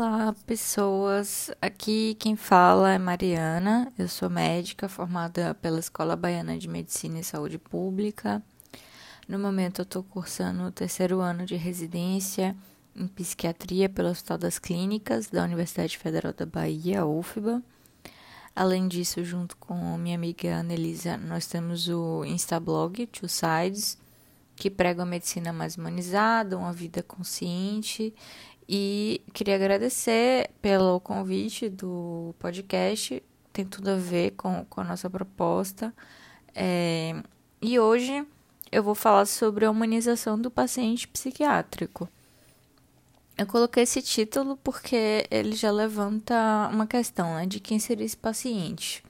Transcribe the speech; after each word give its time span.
Olá, 0.00 0.32
pessoas. 0.46 1.50
Aqui 1.60 2.14
quem 2.20 2.36
fala 2.36 2.92
é 2.92 2.98
Mariana. 2.98 3.92
Eu 3.98 4.06
sou 4.06 4.30
médica 4.30 4.88
formada 4.88 5.54
pela 5.54 5.80
Escola 5.80 6.14
Baiana 6.14 6.56
de 6.56 6.68
Medicina 6.68 7.18
e 7.18 7.24
Saúde 7.24 7.58
Pública. 7.58 8.40
No 9.26 9.40
momento, 9.40 9.80
eu 9.80 9.82
estou 9.82 10.04
cursando 10.04 10.62
o 10.62 10.70
terceiro 10.70 11.18
ano 11.18 11.44
de 11.44 11.56
residência 11.56 12.56
em 12.94 13.08
psiquiatria 13.08 13.88
pelo 13.88 14.10
Hospital 14.10 14.38
das 14.38 14.56
Clínicas 14.56 15.26
da 15.26 15.42
Universidade 15.42 15.98
Federal 15.98 16.32
da 16.32 16.46
Bahia, 16.46 17.04
UFBA. 17.04 17.60
Além 18.54 18.86
disso, 18.86 19.24
junto 19.24 19.56
com 19.56 19.98
minha 19.98 20.14
amiga 20.14 20.58
Anelisa, 20.58 21.16
nós 21.16 21.48
temos 21.48 21.88
o 21.88 22.24
Instablog 22.24 23.04
Two 23.08 23.28
Sides, 23.28 23.98
que 24.54 24.70
prega 24.70 25.02
uma 25.02 25.10
medicina 25.10 25.52
mais 25.52 25.76
humanizada, 25.76 26.56
uma 26.56 26.72
vida 26.72 27.02
consciente 27.02 28.14
e 28.68 29.22
queria 29.32 29.54
agradecer 29.54 30.50
pelo 30.60 31.00
convite 31.00 31.68
do 31.68 32.34
podcast, 32.38 33.22
tem 33.52 33.64
tudo 33.64 33.90
a 33.90 33.96
ver 33.96 34.32
com, 34.32 34.64
com 34.66 34.80
a 34.80 34.84
nossa 34.84 35.08
proposta. 35.08 35.94
É, 36.54 37.14
e 37.62 37.78
hoje 37.78 38.26
eu 38.70 38.82
vou 38.82 38.94
falar 38.94 39.24
sobre 39.26 39.64
a 39.64 39.70
humanização 39.70 40.38
do 40.38 40.50
paciente 40.50 41.08
psiquiátrico. 41.08 42.08
Eu 43.38 43.46
coloquei 43.46 43.84
esse 43.84 44.02
título 44.02 44.58
porque 44.58 45.26
ele 45.30 45.52
já 45.52 45.70
levanta 45.70 46.68
uma 46.72 46.86
questão 46.86 47.36
né, 47.36 47.46
de 47.46 47.60
quem 47.60 47.78
seria 47.78 48.04
esse 48.04 48.16
paciente. 48.16 49.02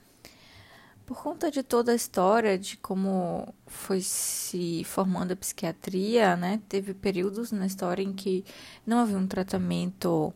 Por 1.09 1.23
conta 1.23 1.49
de 1.49 1.63
toda 1.63 1.91
a 1.91 1.95
história 1.95 2.55
de 2.55 2.77
como 2.77 3.51
foi 3.65 3.99
se 3.99 4.83
formando 4.83 5.31
a 5.31 5.35
psiquiatria, 5.35 6.35
né, 6.35 6.61
teve 6.69 6.93
períodos 6.93 7.51
na 7.51 7.65
história 7.65 8.03
em 8.03 8.13
que 8.13 8.45
não 8.85 8.99
havia 8.99 9.17
um 9.17 9.25
tratamento 9.25 10.31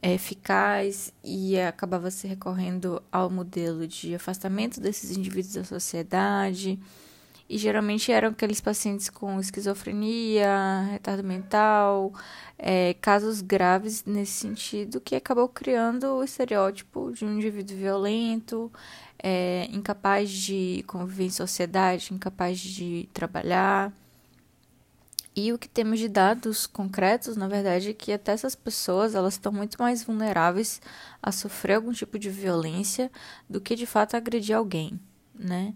eficaz 0.00 1.12
e 1.24 1.58
acabava 1.58 2.12
se 2.12 2.28
recorrendo 2.28 3.02
ao 3.10 3.28
modelo 3.28 3.88
de 3.88 4.14
afastamento 4.14 4.80
desses 4.80 5.16
indivíduos 5.16 5.54
da 5.54 5.64
sociedade. 5.64 6.78
E 7.54 7.56
geralmente 7.56 8.10
eram 8.10 8.30
aqueles 8.30 8.60
pacientes 8.60 9.08
com 9.08 9.38
esquizofrenia, 9.38 10.88
retardo 10.90 11.22
mental, 11.22 12.12
é, 12.58 12.94
casos 12.94 13.40
graves 13.40 14.04
nesse 14.04 14.32
sentido, 14.32 15.00
que 15.00 15.14
acabou 15.14 15.48
criando 15.48 16.16
o 16.16 16.24
estereótipo 16.24 17.12
de 17.12 17.24
um 17.24 17.32
indivíduo 17.36 17.76
violento, 17.76 18.72
é, 19.22 19.68
incapaz 19.70 20.30
de 20.30 20.82
conviver 20.88 21.26
em 21.26 21.30
sociedade, 21.30 22.12
incapaz 22.12 22.58
de 22.58 23.08
trabalhar. 23.14 23.92
E 25.36 25.52
o 25.52 25.58
que 25.58 25.68
temos 25.68 26.00
de 26.00 26.08
dados 26.08 26.66
concretos, 26.66 27.36
na 27.36 27.46
verdade, 27.46 27.90
é 27.90 27.94
que 27.94 28.12
até 28.12 28.32
essas 28.32 28.56
pessoas 28.56 29.14
elas 29.14 29.34
estão 29.34 29.52
muito 29.52 29.80
mais 29.80 30.02
vulneráveis 30.02 30.82
a 31.22 31.30
sofrer 31.30 31.74
algum 31.74 31.92
tipo 31.92 32.18
de 32.18 32.30
violência 32.30 33.12
do 33.48 33.60
que 33.60 33.76
de 33.76 33.86
fato 33.86 34.16
agredir 34.16 34.56
alguém, 34.56 34.98
né? 35.32 35.72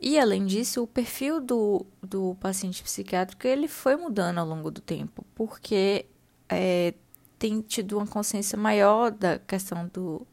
E 0.00 0.18
além 0.18 0.44
disso, 0.44 0.82
o 0.82 0.86
perfil 0.86 1.40
do, 1.40 1.86
do 2.02 2.36
paciente 2.36 2.82
psiquiátrico 2.82 3.46
ele 3.46 3.66
foi 3.66 3.96
mudando 3.96 4.38
ao 4.38 4.46
longo 4.46 4.70
do 4.70 4.80
tempo, 4.80 5.24
porque 5.34 6.06
é, 6.48 6.94
tem 7.38 7.60
tido 7.60 7.96
uma 7.96 8.06
consciência 8.06 8.58
maior 8.58 9.10
da 9.10 9.38
questão 9.38 9.88
do 9.92 10.26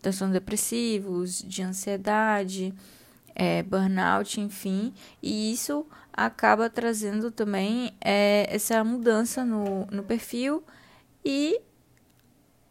transtornos 0.00 0.34
depressivos, 0.34 1.42
de 1.42 1.62
ansiedade, 1.62 2.72
é, 3.34 3.62
burnout, 3.62 4.40
enfim, 4.40 4.92
e 5.22 5.52
isso 5.52 5.86
acaba 6.12 6.70
trazendo 6.70 7.30
também 7.30 7.94
é, 8.00 8.46
essa 8.48 8.82
mudança 8.82 9.44
no, 9.44 9.86
no 9.86 10.02
perfil 10.02 10.62
e 11.24 11.60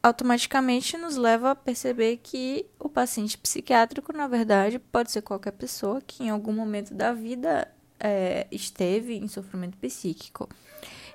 automaticamente 0.07 0.97
nos 0.97 1.15
leva 1.17 1.51
a 1.51 1.55
perceber 1.55 2.17
que 2.17 2.65
o 2.79 2.87
paciente 2.87 3.37
psiquiátrico, 3.37 4.13
na 4.13 4.27
verdade, 4.27 4.79
pode 4.79 5.11
ser 5.11 5.21
qualquer 5.21 5.51
pessoa 5.51 6.01
que 6.01 6.23
em 6.23 6.29
algum 6.29 6.53
momento 6.53 6.93
da 6.93 7.13
vida 7.13 7.67
é, 7.99 8.47
esteve 8.51 9.15
em 9.15 9.27
sofrimento 9.27 9.77
psíquico. 9.77 10.47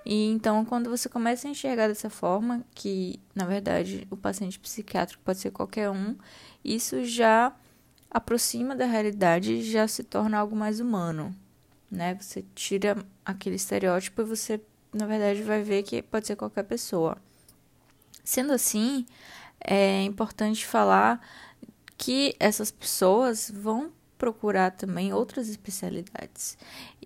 E 0.04 0.30
então, 0.30 0.64
quando 0.64 0.90
você 0.90 1.08
começa 1.08 1.46
a 1.46 1.50
enxergar 1.50 1.88
dessa 1.88 2.10
forma, 2.10 2.64
que 2.74 3.20
na 3.34 3.46
verdade 3.46 4.06
o 4.10 4.16
paciente 4.16 4.58
psiquiátrico 4.58 5.22
pode 5.24 5.38
ser 5.38 5.52
qualquer 5.52 5.88
um, 5.90 6.16
isso 6.64 7.04
já 7.04 7.54
aproxima 8.10 8.76
da 8.76 8.84
realidade 8.84 9.62
já 9.62 9.88
se 9.88 10.04
torna 10.04 10.38
algo 10.38 10.54
mais 10.54 10.80
humano, 10.80 11.34
né? 11.90 12.14
Você 12.20 12.44
tira 12.54 12.96
aquele 13.24 13.56
estereótipo 13.56 14.20
e 14.20 14.24
você, 14.24 14.60
na 14.92 15.06
verdade, 15.06 15.42
vai 15.42 15.62
ver 15.62 15.82
que 15.82 16.02
pode 16.02 16.26
ser 16.26 16.36
qualquer 16.36 16.64
pessoa. 16.64 17.16
Sendo 18.24 18.52
assim, 18.52 19.06
é 19.64 20.02
importante 20.02 20.66
falar 20.66 21.20
que 21.96 22.34
essas 22.38 22.70
pessoas 22.70 23.50
vão 23.54 23.92
procurar 24.18 24.70
também 24.70 25.12
outras 25.12 25.48
especialidades. 25.48 26.56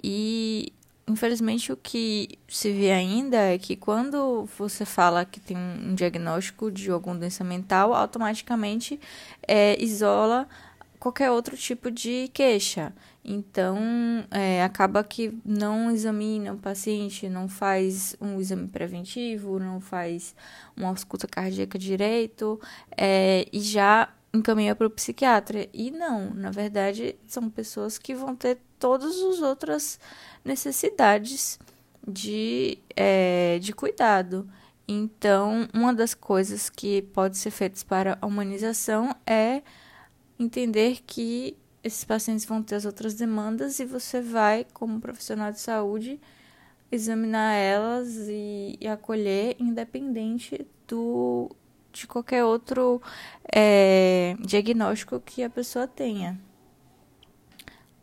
E 0.03 0.73
infelizmente 1.09 1.73
o 1.73 1.77
que 1.77 2.39
se 2.49 2.73
vê 2.73 2.91
ainda 2.91 3.37
é 3.37 3.59
que 3.59 3.77
quando 3.77 4.49
você 4.59 4.85
fala 4.85 5.25
que 5.25 5.39
tem 5.39 5.57
um 5.57 5.95
diagnóstico 5.95 6.71
de 6.71 6.91
alguma 6.91 7.17
doença 7.17 7.45
mental, 7.45 7.95
automaticamente 7.95 9.01
é, 9.47 9.83
isola 9.83 10.49
qualquer 10.99 11.31
outro 11.31 11.57
tipo 11.57 11.91
de 11.91 12.29
queixa. 12.33 12.93
Então, 13.25 13.77
é, 14.31 14.63
acaba 14.63 15.03
que 15.03 15.37
não 15.45 15.91
examina 15.91 16.53
o 16.53 16.59
paciente, 16.59 17.29
não 17.29 17.49
faz 17.49 18.15
um 18.21 18.41
exame 18.41 18.69
preventivo, 18.69 19.59
não 19.59 19.81
faz 19.81 20.35
uma 20.77 20.89
ausculta 20.89 21.27
cardíaca 21.27 21.77
direito 21.79 22.61
é, 22.97 23.47
e 23.53 23.61
já 23.61 24.09
encaminha 24.33 24.77
para 24.77 24.87
o 24.87 24.91
psiquiatra. 24.91 25.69
E 25.73 25.91
não, 25.91 26.33
na 26.35 26.51
verdade, 26.51 27.17
são 27.27 27.51
pessoas 27.51 27.99
que 27.99 28.15
vão 28.15 28.37
ter 28.37 28.59
todas 28.79 29.17
as 29.17 29.41
outras 29.41 29.99
necessidades 30.45 31.59
de, 32.07 32.79
é, 32.95 33.59
de 33.61 33.73
cuidado. 33.73 34.49
Então, 34.87 35.69
uma 35.75 35.93
das 35.93 36.15
coisas 36.15 36.71
que 36.71 37.03
pode 37.03 37.37
ser 37.37 37.51
feitas 37.51 37.83
para 37.83 38.17
a 38.21 38.27
humanização 38.27 39.15
é 39.27 39.63
entender 40.39 41.03
que 41.07 41.57
esses 41.83 42.05
pacientes 42.05 42.45
vão 42.45 42.63
ter 42.63 42.75
as 42.77 42.85
outras 42.85 43.15
demandas 43.15 43.79
e 43.79 43.85
você 43.85 44.21
vai, 44.21 44.67
como 44.73 45.01
profissional 45.01 45.53
de 45.53 45.61
saúde, 45.61 46.21
examinar 46.91 47.55
elas 47.55 48.17
e, 48.29 48.77
e 48.81 48.89
acolher, 48.89 49.57
independente 49.59 50.67
do 50.87 51.51
de 51.93 52.07
qualquer 52.07 52.45
outro 52.45 53.01
é, 53.51 54.37
diagnóstico 54.41 55.19
que 55.19 55.43
a 55.43 55.49
pessoa 55.49 55.89
tenha. 55.89 56.39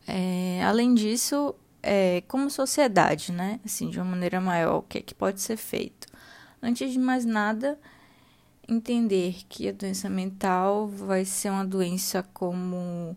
É, 0.07 0.63
além 0.63 0.95
disso, 0.95 1.53
é, 1.81 2.21
como 2.27 2.49
sociedade, 2.49 3.31
né? 3.31 3.59
Assim, 3.63 3.89
de 3.89 3.99
uma 3.99 4.05
maneira 4.09 4.41
maior, 4.41 4.77
o 4.77 4.81
que, 4.81 4.97
é 4.97 5.01
que 5.01 5.13
pode 5.13 5.41
ser 5.41 5.57
feito? 5.57 6.07
Antes 6.61 6.91
de 6.91 6.97
mais 6.97 7.23
nada, 7.23 7.77
entender 8.73 9.37
que 9.47 9.67
a 9.67 9.71
doença 9.71 10.09
mental 10.09 10.87
vai 10.87 11.25
ser 11.25 11.49
uma 11.49 11.65
doença 11.65 12.23
como 12.33 13.15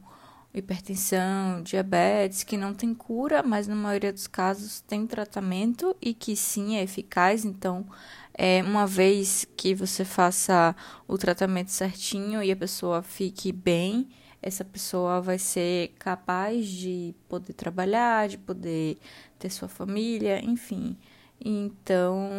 hipertensão, 0.54 1.62
diabetes, 1.62 2.42
que 2.42 2.56
não 2.56 2.72
tem 2.72 2.94
cura, 2.94 3.42
mas 3.42 3.68
na 3.68 3.74
maioria 3.74 4.12
dos 4.12 4.26
casos 4.26 4.80
tem 4.80 5.06
tratamento 5.06 5.94
e 6.00 6.14
que 6.14 6.34
sim 6.34 6.76
é 6.76 6.82
eficaz. 6.82 7.44
Então, 7.44 7.86
é, 8.32 8.62
uma 8.62 8.86
vez 8.86 9.46
que 9.56 9.74
você 9.74 10.04
faça 10.04 10.74
o 11.06 11.18
tratamento 11.18 11.70
certinho 11.70 12.42
e 12.42 12.50
a 12.50 12.56
pessoa 12.56 13.02
fique 13.02 13.52
bem, 13.52 14.08
essa 14.40 14.64
pessoa 14.64 15.20
vai 15.20 15.38
ser 15.38 15.94
capaz 15.98 16.66
de 16.66 17.14
poder 17.28 17.52
trabalhar, 17.52 18.28
de 18.28 18.38
poder 18.38 18.98
ter 19.38 19.50
sua 19.50 19.68
família, 19.68 20.42
enfim. 20.44 20.96
Então, 21.40 22.30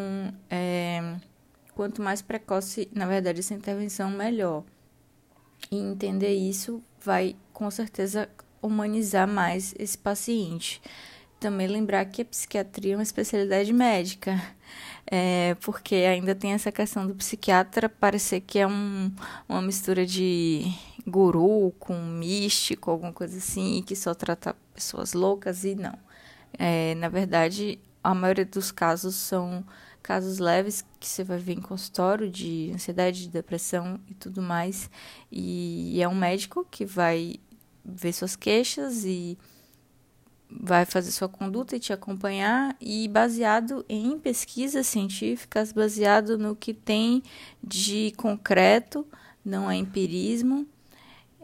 é, 0.50 1.18
quanto 1.78 2.02
mais 2.02 2.24
precoce, 2.24 2.90
na 2.92 3.06
verdade, 3.06 3.40
essa 3.40 3.54
intervenção, 3.54 4.10
melhor. 4.10 4.64
E 5.70 5.78
entender 5.78 6.34
isso 6.34 6.82
vai, 7.00 7.36
com 7.54 7.70
certeza, 7.70 8.28
humanizar 8.60 9.28
mais 9.28 9.76
esse 9.78 9.96
paciente. 9.96 10.82
Também 11.40 11.68
lembrar 11.68 12.04
que 12.06 12.24
a 12.24 12.26
psiquiatria 12.26 12.96
é 12.96 12.98
uma 12.98 13.04
especialidade 13.04 13.72
médica, 13.72 14.42
é, 15.06 15.56
porque 15.62 15.94
ainda 15.98 16.34
tem 16.34 16.54
essa 16.54 16.72
questão 16.72 17.06
do 17.06 17.14
psiquiatra 17.14 17.88
parecer 17.88 18.42
que 18.42 18.58
é 18.58 18.66
um, 18.66 19.12
uma 19.48 19.62
mistura 19.62 20.04
de 20.04 20.64
guru 21.06 21.72
com 21.78 21.94
místico, 21.94 22.90
alguma 22.90 23.14
coisa 23.14 23.38
assim, 23.38 23.84
que 23.86 23.96
só 23.96 24.16
trata 24.16 24.56
pessoas 24.74 25.14
loucas 25.14 25.64
e 25.64 25.76
não. 25.76 25.98
É, 26.58 26.96
na 26.96 27.08
verdade, 27.08 27.80
a 28.04 28.16
maioria 28.16 28.46
dos 28.46 28.72
casos 28.72 29.14
são 29.14 29.64
casos 30.08 30.40
leves 30.40 30.86
que 31.02 31.06
você 31.06 31.22
vai 31.22 31.38
ver 31.38 31.52
em 31.52 31.62
consultório 31.62 32.30
de 32.30 32.72
ansiedade, 32.74 33.24
de 33.24 33.28
depressão 33.28 34.00
e 34.08 34.14
tudo 34.14 34.42
mais. 34.42 34.90
E 35.30 36.02
é 36.02 36.08
um 36.08 36.16
médico 36.16 36.66
que 36.72 36.86
vai 36.86 37.36
ver 37.84 38.14
suas 38.14 38.34
queixas 38.34 39.04
e 39.04 39.38
vai 40.50 40.86
fazer 40.86 41.12
sua 41.12 41.28
conduta 41.28 41.76
e 41.76 41.80
te 41.80 41.92
acompanhar 41.92 42.74
e 42.80 43.06
baseado 43.10 43.86
em 43.90 44.18
pesquisas 44.18 44.88
científicas, 44.88 45.74
baseado 45.74 46.38
no 46.38 46.56
que 46.56 46.74
tem 46.74 47.22
de 47.62 48.14
concreto, 48.16 49.06
não 49.44 49.70
é 49.70 49.76
empirismo, 49.76 50.66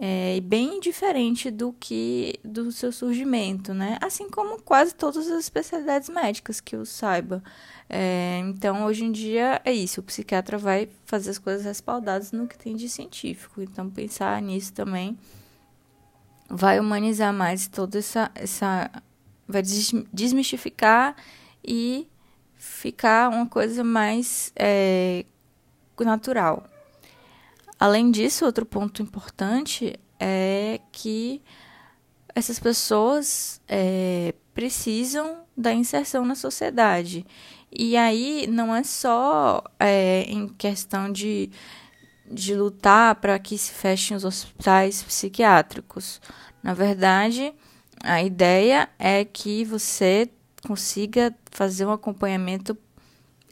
é 0.06 0.42
bem 0.42 0.82
diferente 0.82 1.50
do 1.50 1.72
que 1.72 2.38
do 2.44 2.74
seu 2.74 2.92
surgimento, 2.92 3.74
né? 3.74 3.98
Assim 4.02 4.30
como 4.30 4.62
quase 4.62 4.94
todas 4.94 5.32
as 5.32 5.40
especialidades 5.40 6.10
médicas 6.10 6.60
que 6.60 6.76
eu 6.76 6.86
saiba. 6.86 7.42
É, 7.90 8.40
então, 8.44 8.84
hoje 8.84 9.06
em 9.06 9.14
dia 9.14 9.62
é 9.64 9.72
isso. 9.72 10.02
O 10.02 10.04
psiquiatra 10.04 10.58
vai 10.58 10.90
fazer 11.06 11.30
as 11.30 11.38
coisas 11.38 11.64
respaldadas 11.64 12.34
no 12.34 12.50
que 12.50 12.58
tem 12.58 12.76
de 12.76 12.90
científico. 12.90 13.62
Então, 13.62 13.90
pensar 13.90 14.42
nisso 14.42 14.74
também 14.74 15.18
vai 16.50 16.82
humanizar 16.82 17.34
mais 17.34 17.70
toda 17.70 18.00
essa, 18.00 18.30
essa 18.36 18.92
vai 19.48 19.64
desmistificar 20.12 21.16
e 21.64 22.10
ficar 22.58 23.30
uma 23.30 23.48
coisa 23.48 23.86
mais 23.86 24.52
é, 24.54 25.24
natural. 25.98 26.73
Além 27.84 28.12
disso, 28.12 28.46
outro 28.46 28.66
ponto 28.66 29.02
importante 29.02 30.00
é 30.18 30.80
que 30.90 31.42
essas 32.34 32.58
pessoas 32.58 33.60
é, 33.68 34.34
precisam 34.54 35.40
da 35.56 35.74
inserção 35.74 36.24
na 36.24 36.34
sociedade. 36.34 37.26
E 37.70 37.98
aí 37.98 38.48
não 38.48 38.74
é 38.74 38.86
só 38.86 39.62
é, 39.78 40.22
em 40.30 40.48
questão 40.48 41.12
de 41.12 41.52
de 42.32 42.56
lutar 42.56 43.16
para 43.16 43.38
que 43.38 43.58
se 43.58 43.74
fechem 43.74 44.16
os 44.16 44.24
hospitais 44.24 45.04
psiquiátricos. 45.04 46.22
Na 46.64 46.74
verdade, 46.74 47.54
a 48.02 48.24
ideia 48.24 48.88
é 48.98 49.26
que 49.26 49.66
você 49.66 50.30
consiga 50.66 51.36
fazer 51.52 51.86
um 51.86 51.92
acompanhamento 51.92 52.78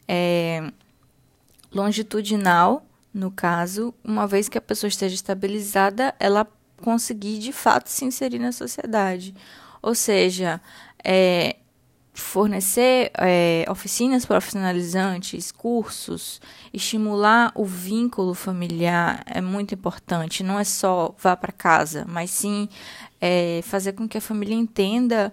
é, 0.08 0.72
longitudinal, 1.70 2.86
no 3.12 3.30
caso, 3.30 3.94
uma 4.02 4.26
vez 4.26 4.48
que 4.48 4.58
a 4.58 4.60
pessoa 4.60 4.88
esteja 4.88 5.14
estabilizada, 5.14 6.14
ela 6.18 6.46
conseguir 6.80 7.38
de 7.38 7.52
fato 7.52 7.88
se 7.88 8.04
inserir 8.04 8.38
na 8.38 8.52
sociedade. 8.52 9.34
Ou 9.82 9.94
seja, 9.94 10.60
é, 11.04 11.56
fornecer 12.14 13.10
é, 13.14 13.64
oficinas 13.70 14.26
profissionalizantes, 14.26 15.50
cursos, 15.50 16.40
estimular 16.72 17.52
o 17.54 17.64
vínculo 17.64 18.34
familiar 18.34 19.22
é 19.26 19.40
muito 19.40 19.74
importante. 19.74 20.42
Não 20.42 20.58
é 20.58 20.64
só 20.64 21.14
vá 21.18 21.36
para 21.36 21.52
casa, 21.52 22.04
mas 22.08 22.30
sim 22.30 22.68
é, 23.20 23.60
fazer 23.62 23.92
com 23.92 24.08
que 24.08 24.18
a 24.18 24.20
família 24.20 24.54
entenda 24.54 25.32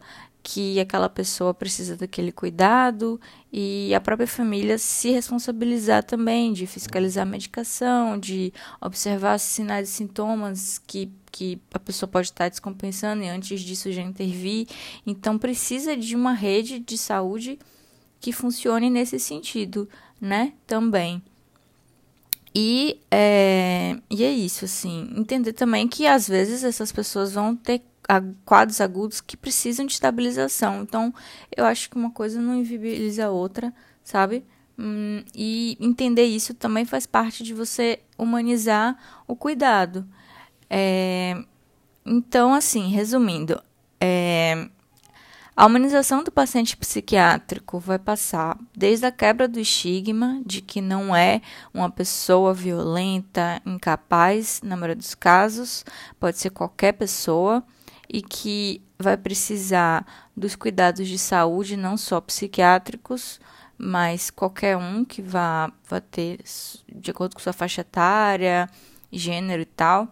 que 0.51 0.80
aquela 0.80 1.07
pessoa 1.07 1.54
precisa 1.54 1.96
daquele 1.96 2.31
cuidado 2.31 3.22
e 3.54 3.94
a 3.94 4.01
própria 4.01 4.25
família 4.25 4.80
se 4.80 5.12
responsabilizar 5.12 6.04
também 6.04 6.54
de 6.54 6.66
fiscalizar 6.66 7.22
a 7.22 7.30
medicação, 7.30 8.18
de 8.18 8.51
observar 8.81 9.38
sinais 9.38 9.90
e 9.90 9.92
sintomas 9.92 10.81
que, 10.88 11.12
que 11.31 11.62
a 11.72 11.78
pessoa 11.78 12.10
pode 12.10 12.30
estar 12.30 12.50
descompensando 12.50 13.22
e 13.22 13.30
antes 13.30 13.62
disso 13.62 13.92
já 13.92 14.01
intervir. 14.01 14.68
Então 15.06 15.38
precisa 15.38 15.96
de 15.96 16.16
uma 16.16 16.34
rede 16.34 16.80
de 16.80 16.98
saúde 16.98 17.60
que 18.19 18.34
funcione 18.34 18.90
nesse 18.90 19.19
sentido, 19.19 19.88
né? 20.19 20.54
Também. 20.66 21.22
E 22.56 23.00
é, 23.12 23.95
e 24.10 24.24
é 24.24 24.31
isso, 24.31 24.66
assim. 24.66 25.13
Entender 25.16 25.54
também 25.54 25.88
que 25.88 26.07
às 26.07 26.28
vezes 26.28 26.63
essas 26.63 26.92
pessoas 26.92 27.34
vão 27.34 27.56
ter 27.56 27.84
quadros 28.45 28.81
agudos 28.81 29.21
que 29.21 29.38
precisam 29.38 29.85
de 29.85 29.94
estabilização. 29.94 30.81
Então, 30.81 31.13
eu 31.56 31.65
acho 31.65 31.89
que 31.89 31.95
uma 31.95 32.11
coisa 32.11 32.41
não 32.41 32.56
invibiliza 32.56 33.25
a 33.25 33.29
outra, 33.29 33.73
sabe? 34.03 34.44
Hum, 34.77 35.23
e 35.35 35.77
entender 35.79 36.23
isso 36.23 36.53
também 36.53 36.85
faz 36.85 37.06
parte 37.06 37.44
de 37.44 37.53
você 37.53 38.00
humanizar 38.17 38.97
o 39.27 39.35
cuidado. 39.35 40.07
É, 40.69 41.35
então, 42.06 42.53
assim, 42.53 42.88
resumindo, 42.89 43.61
é, 44.00 44.69
a 45.59 45.65
humanização 45.65 46.23
do 46.23 46.31
paciente 46.31 46.77
psiquiátrico 46.77 47.79
vai 47.79 48.00
passar 48.00 48.57
desde 48.73 49.06
a 49.06 49.11
quebra 49.11 49.45
do 49.45 49.59
estigma 49.59 50.41
de 50.45 50.61
que 50.61 50.79
não 50.79 51.13
é 51.13 51.41
uma 51.73 51.89
pessoa 51.89 52.53
violenta, 52.53 53.61
incapaz, 53.65 54.61
na 54.63 54.77
maioria 54.77 54.95
dos 54.95 55.13
casos, 55.13 55.83
pode 56.17 56.38
ser 56.38 56.51
qualquer 56.51 56.94
pessoa 56.94 57.61
e 58.09 58.21
que 58.21 58.81
vai 58.97 59.15
precisar 59.15 60.06
dos 60.35 60.56
cuidados 60.56 61.07
de 61.07 61.17
saúde, 61.17 61.77
não 61.77 61.95
só 61.95 62.19
psiquiátricos, 62.19 63.39
mas 63.77 64.29
qualquer 64.29 64.75
um 64.75 65.06
que 65.06 65.21
vá, 65.21 65.71
vá 65.88 66.01
ter, 66.01 66.39
de 66.94 67.11
acordo 67.11 67.35
com 67.35 67.39
sua 67.39 67.53
faixa 67.53 67.81
etária, 67.81 68.69
gênero 69.11 69.61
e 69.61 69.65
tal, 69.65 70.07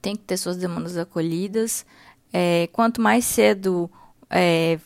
tem 0.00 0.14
que 0.14 0.22
ter 0.22 0.36
suas 0.36 0.56
demandas 0.56 0.96
acolhidas. 0.96 1.84
É, 2.32 2.68
quanto 2.72 3.00
mais 3.00 3.24
cedo 3.24 3.90
é, 4.28 4.78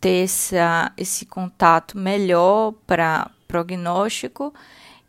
ter 0.00 0.24
essa, 0.24 0.92
esse 0.96 1.26
contato, 1.26 1.98
melhor 1.98 2.72
para 2.86 3.30
prognóstico. 3.46 4.54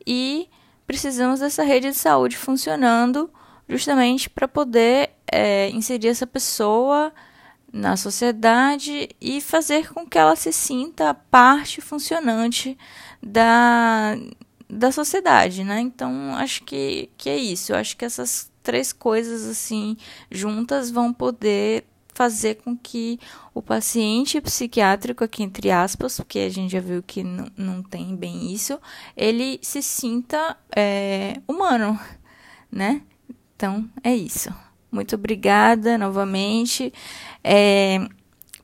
E 0.06 0.50
precisamos 0.88 1.40
dessa 1.40 1.64
rede 1.64 1.90
de 1.90 1.96
saúde 1.96 2.38
funcionando 2.38 3.30
justamente 3.68 4.30
para 4.30 4.48
poder 4.48 5.12
é, 5.32 5.70
inserir 5.70 6.10
essa 6.10 6.28
pessoa 6.28 7.14
na 7.72 7.96
sociedade 7.96 9.10
e 9.22 9.40
fazer 9.42 9.94
com 9.94 10.06
que 10.06 10.18
ela 10.18 10.36
se 10.36 10.52
sinta 10.52 11.14
parte 11.14 11.82
funcionante 11.82 12.78
da, 13.22 14.16
da 14.68 14.92
sociedade, 14.92 15.64
né? 15.64 15.80
Então, 15.80 16.36
acho 16.36 16.64
que, 16.64 17.10
que 17.18 17.30
é 17.30 17.38
isso. 17.38 17.72
Eu 17.72 17.78
acho 17.78 17.96
que 17.96 18.06
essas 18.06 18.52
três 18.64 18.92
coisas, 18.92 19.46
assim, 19.46 19.98
juntas 20.32 20.92
vão 20.92 21.14
poder 21.14 21.86
fazer 22.14 22.56
com 22.56 22.76
que 22.76 23.18
o 23.54 23.62
paciente 23.62 24.42
psiquiátrico, 24.42 25.24
aqui 25.24 25.42
entre 25.42 25.72
aspas, 25.72 26.18
porque 26.18 26.40
a 26.40 26.50
gente 26.50 26.72
já 26.72 26.82
viu 26.82 27.02
que 27.02 27.24
não, 27.24 27.82
tem 27.82 28.14
bem 28.14 28.52
isso, 28.52 28.78
ele 29.16 29.58
se 29.62 29.82
sinta 29.82 30.58
é, 30.76 31.40
humano, 31.48 31.98
né? 32.70 33.02
Então, 33.56 33.90
é 34.04 34.14
isso. 34.14 34.54
Muito 34.92 35.16
obrigada 35.16 35.98
novamente. 35.98 36.94
É, 37.44 38.08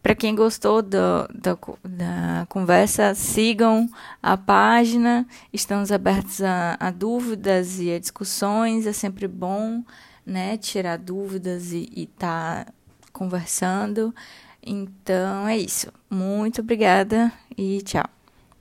Para 0.02 0.16
quem 0.16 0.36
gostou 0.36 0.82
do, 0.82 1.28
do, 1.34 1.58
da 1.84 2.46
conversa, 2.50 3.14
sigam 3.16 3.90
a 4.22 4.38
página. 4.38 5.28
Estamos 5.52 5.92
abertos 5.92 6.42
a, 6.42 6.78
a, 6.80 6.92
dúvidas 6.92 7.80
e 7.80 7.92
a 7.92 8.00
discussões. 8.00 8.86
É 8.86 8.94
sempre 8.94 9.28
bom 9.28 9.84
né, 10.26 10.58
tirar 10.58 10.98
dúvidas 10.98 11.72
e 11.72 11.90
estar 11.96 12.66
tá 12.66 12.74
conversando. 13.12 14.14
Então 14.66 15.48
é 15.48 15.58
isso. 15.58 15.92
Muito 16.10 16.62
obrigada 16.62 17.32
e 17.58 17.82
tchau. 17.82 18.15